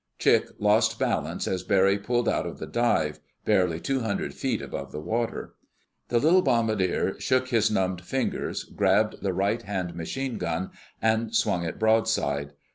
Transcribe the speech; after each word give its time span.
Chick 0.17 0.47
lost 0.57 0.97
balance 0.97 1.47
as 1.47 1.61
Barry 1.61 1.99
pulled 1.99 2.27
out 2.27 2.47
of 2.47 2.57
the 2.57 2.65
dive, 2.65 3.19
barely 3.45 3.79
two 3.79 3.99
hundred 3.99 4.33
feet 4.33 4.59
above 4.59 4.91
the 4.91 4.99
water. 4.99 5.53
The 6.07 6.17
little 6.17 6.41
bombardier 6.41 7.19
shook 7.19 7.49
his 7.49 7.69
numbed 7.69 8.01
fingers, 8.01 8.63
grabbed 8.63 9.21
the 9.21 9.31
right 9.31 9.61
hand 9.61 9.93
machine 9.93 10.39
gun 10.39 10.71
and 11.03 11.35
swung 11.35 11.63
it 11.63 11.77
broadside. 11.77 12.53